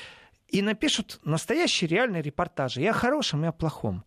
[0.48, 2.82] и напишут настоящие реальные репортажи.
[2.82, 4.04] И о хорошем, и о плохом.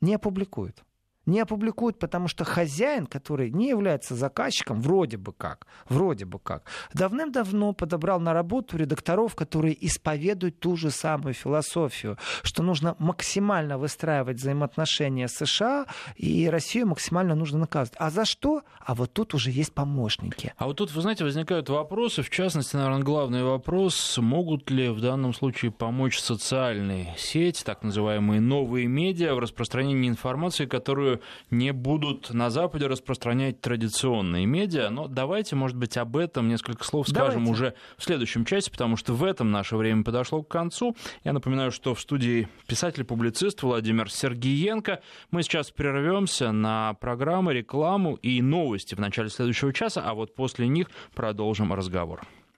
[0.00, 0.84] Не опубликуют
[1.28, 6.62] Не опубликуют, потому что хозяин, который не является заказчиком, вроде бы как, вроде бы как,
[6.94, 14.38] давным-давно подобрал на работу редакторов, которые исповедуют ту же самую философию, что нужно максимально выстраивать
[14.38, 15.84] взаимоотношения США
[16.16, 17.98] и Россию максимально нужно наказывать.
[17.98, 18.62] А за что?
[18.80, 20.54] А вот тут уже есть помощники.
[20.56, 25.02] А вот тут, вы знаете, возникают вопросы, в частности, наверное, главный вопрос, могут ли в
[25.02, 31.17] данном случае помочь социальные сети, так называемые новые медиа, в распространении информации, которую
[31.50, 34.90] не будут на Западе распространять традиционные медиа.
[34.90, 37.52] Но давайте, может быть, об этом несколько слов скажем давайте.
[37.52, 40.96] уже в следующем части, потому что в этом наше время подошло к концу.
[41.24, 45.00] Я напоминаю, что в студии писатель-публицист Владимир Сергиенко.
[45.30, 50.68] Мы сейчас прервемся на программы, рекламу и новости в начале следующего часа, а вот после
[50.68, 52.22] них продолжим разговор.